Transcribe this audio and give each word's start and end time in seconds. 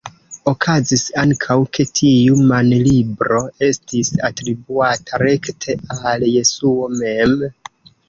Okazis 0.51 1.03
ankaŭ 1.23 1.57
ke 1.79 1.85
tiu 1.99 2.39
manlibro 2.53 3.43
estis 3.69 4.11
atribuata 4.33 5.23
rekte 5.27 5.81
al 6.01 6.31
Jesuo 6.37 6.95
mem. 7.01 7.43